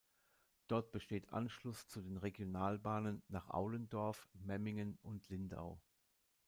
[0.67, 5.79] Dort besteht Anschluss zu den Regionalbahnen nach Aulendorf, Memmingen und Lindau.